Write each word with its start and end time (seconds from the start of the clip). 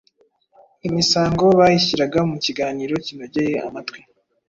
Imisango 0.87 1.45
bayishyiraga 1.59 2.19
mu 2.29 2.37
kiganiro 2.45 2.93
kinogeye 3.05 3.53
amatwi, 3.67 3.99